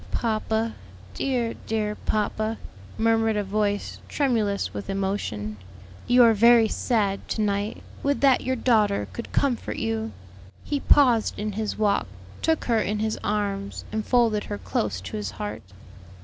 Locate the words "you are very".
6.07-6.67